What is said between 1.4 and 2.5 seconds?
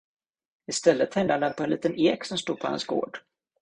den på en liten ek som